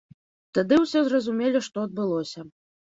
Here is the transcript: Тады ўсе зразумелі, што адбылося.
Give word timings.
Тады 0.59 0.79
ўсе 0.85 1.05
зразумелі, 1.11 1.65
што 1.69 1.77
адбылося. 1.91 2.39